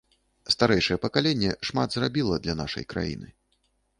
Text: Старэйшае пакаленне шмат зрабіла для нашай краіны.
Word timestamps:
Старэйшае 0.53 0.97
пакаленне 1.03 1.51
шмат 1.69 1.93
зрабіла 1.97 2.35
для 2.45 2.57
нашай 2.61 2.87
краіны. 2.95 3.27